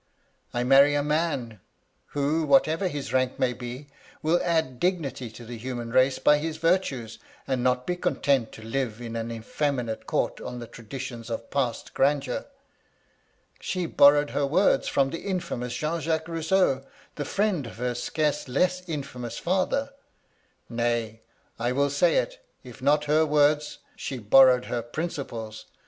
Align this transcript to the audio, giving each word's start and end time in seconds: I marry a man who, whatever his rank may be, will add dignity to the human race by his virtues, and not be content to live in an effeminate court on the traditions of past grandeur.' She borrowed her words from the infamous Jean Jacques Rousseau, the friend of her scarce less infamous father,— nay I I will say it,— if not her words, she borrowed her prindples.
I 0.51 0.63
marry 0.63 0.95
a 0.95 1.03
man 1.03 1.59
who, 2.15 2.43
whatever 2.43 2.87
his 2.87 3.13
rank 3.13 3.37
may 3.37 3.53
be, 3.53 3.85
will 4.23 4.39
add 4.43 4.79
dignity 4.79 5.29
to 5.29 5.45
the 5.45 5.59
human 5.59 5.91
race 5.91 6.17
by 6.17 6.39
his 6.39 6.57
virtues, 6.57 7.19
and 7.45 7.63
not 7.63 7.85
be 7.85 7.95
content 7.97 8.51
to 8.53 8.63
live 8.63 8.99
in 8.99 9.15
an 9.15 9.31
effeminate 9.31 10.07
court 10.07 10.41
on 10.41 10.57
the 10.57 10.65
traditions 10.65 11.29
of 11.29 11.51
past 11.51 11.93
grandeur.' 11.93 12.47
She 13.59 13.85
borrowed 13.85 14.31
her 14.31 14.47
words 14.47 14.87
from 14.87 15.11
the 15.11 15.19
infamous 15.21 15.75
Jean 15.75 16.01
Jacques 16.01 16.27
Rousseau, 16.27 16.83
the 17.13 17.23
friend 17.23 17.67
of 17.67 17.77
her 17.77 17.93
scarce 17.93 18.47
less 18.47 18.81
infamous 18.89 19.37
father,— 19.37 19.93
nay 20.67 21.21
I 21.59 21.69
I 21.69 21.71
will 21.73 21.91
say 21.91 22.15
it,— 22.15 22.43
if 22.63 22.81
not 22.81 23.05
her 23.05 23.23
words, 23.23 23.77
she 23.95 24.17
borrowed 24.17 24.65
her 24.65 24.81
prindples. 24.81 25.65